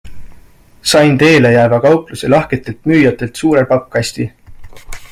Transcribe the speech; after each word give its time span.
Sain 0.91 1.15
teele 1.23 1.51
jääva 1.57 1.79
kaupluse 1.85 2.31
lahketelt 2.37 2.91
müüjatel 2.93 3.33
suure 3.45 3.67
pappkasti. 3.75 4.31